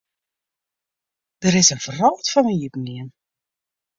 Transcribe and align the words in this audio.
Der 1.43 1.55
is 1.61 1.71
in 1.73 1.81
wrâld 1.99 2.25
foar 2.31 2.45
my 2.45 2.55
iepengien. 2.63 3.09